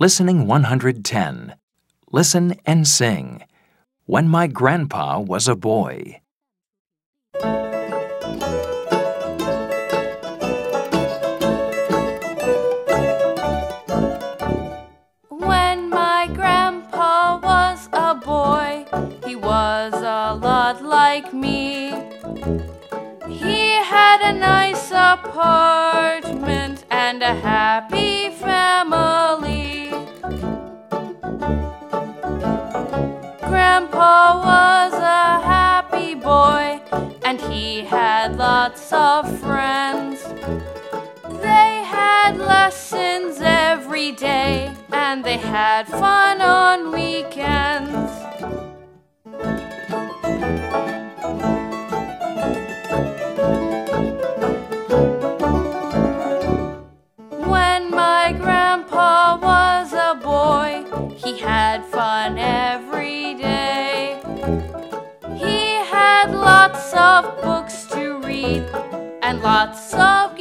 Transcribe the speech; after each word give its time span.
Listening 0.00 0.46
110. 0.46 1.56
Listen 2.12 2.54
and 2.64 2.86
sing. 2.86 3.42
When 4.06 4.28
my 4.28 4.46
grandpa 4.46 5.18
was 5.18 5.48
a 5.48 5.56
boy. 5.56 6.20
When 15.30 15.90
my 15.90 16.30
grandpa 16.32 17.40
was 17.42 17.88
a 17.92 18.14
boy, 18.14 18.86
he 19.26 19.34
was 19.34 19.94
a 19.94 20.38
lot 20.40 20.80
like 20.80 21.34
me. 21.34 21.90
He 23.26 23.72
had 23.82 24.20
a 24.22 24.38
nice 24.38 24.92
apartment 24.92 26.84
and 26.88 27.20
a 27.20 27.34
happy 27.34 28.30
family. 28.30 28.57
Grandpa 33.48 34.38
was 34.50 34.92
a 34.94 35.40
happy 35.54 36.14
boy 36.14 36.80
and 37.24 37.40
he 37.40 37.80
had 37.80 38.36
lots 38.36 38.92
of 38.92 39.26
friends. 39.40 40.22
They 41.42 41.82
had 41.84 42.36
lessons 42.38 43.40
every 43.40 44.12
day 44.12 44.74
and 44.92 45.24
they 45.24 45.38
had 45.38 45.88
fun 45.88 46.40
He 64.48 65.76
had 65.94 66.30
lots 66.32 66.94
of 66.94 67.42
books 67.42 67.84
to 67.92 68.18
read 68.20 68.64
and 69.22 69.42
lots 69.42 69.92
of 69.94 70.37